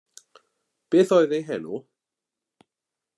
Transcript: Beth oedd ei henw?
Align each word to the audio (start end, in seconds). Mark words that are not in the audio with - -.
Beth 0.93 1.13
oedd 1.17 1.35
ei 1.39 1.43
henw? 1.51 1.75